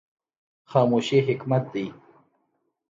خاموشي 0.71 1.19
حکمت 1.27 1.63
دی 1.73 1.85